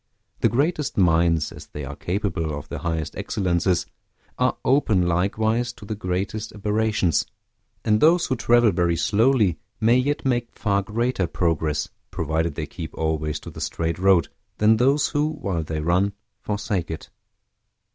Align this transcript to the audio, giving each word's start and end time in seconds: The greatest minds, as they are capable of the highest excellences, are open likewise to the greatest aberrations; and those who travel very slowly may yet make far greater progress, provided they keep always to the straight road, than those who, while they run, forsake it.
The 0.39 0.49
greatest 0.49 0.97
minds, 0.97 1.51
as 1.51 1.67
they 1.67 1.85
are 1.85 1.95
capable 1.95 2.57
of 2.57 2.69
the 2.69 2.79
highest 2.79 3.15
excellences, 3.15 3.85
are 4.39 4.57
open 4.65 5.05
likewise 5.07 5.71
to 5.73 5.85
the 5.85 5.93
greatest 5.93 6.51
aberrations; 6.53 7.23
and 7.85 8.01
those 8.01 8.25
who 8.25 8.35
travel 8.35 8.71
very 8.71 8.95
slowly 8.95 9.59
may 9.79 9.97
yet 9.97 10.25
make 10.25 10.57
far 10.57 10.81
greater 10.81 11.27
progress, 11.27 11.87
provided 12.09 12.55
they 12.55 12.65
keep 12.65 12.95
always 12.95 13.39
to 13.41 13.51
the 13.51 13.61
straight 13.61 13.99
road, 13.99 14.29
than 14.57 14.77
those 14.77 15.09
who, 15.09 15.33
while 15.33 15.61
they 15.61 15.79
run, 15.81 16.13
forsake 16.41 16.89
it. 16.89 17.11